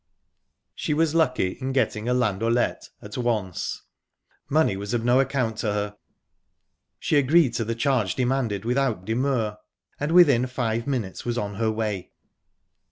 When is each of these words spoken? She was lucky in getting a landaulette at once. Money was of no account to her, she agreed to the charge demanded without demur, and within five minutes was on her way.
She 0.73 0.95
was 0.95 1.13
lucky 1.13 1.49
in 1.61 1.73
getting 1.73 2.09
a 2.09 2.13
landaulette 2.15 2.89
at 3.03 3.17
once. 3.19 3.83
Money 4.49 4.75
was 4.75 4.95
of 4.95 5.05
no 5.05 5.19
account 5.19 5.57
to 5.57 5.73
her, 5.73 5.97
she 6.97 7.17
agreed 7.17 7.53
to 7.53 7.63
the 7.63 7.75
charge 7.75 8.15
demanded 8.15 8.65
without 8.65 9.05
demur, 9.05 9.59
and 9.99 10.11
within 10.11 10.47
five 10.47 10.87
minutes 10.87 11.23
was 11.23 11.37
on 11.37 11.53
her 11.61 11.69
way. 11.69 12.13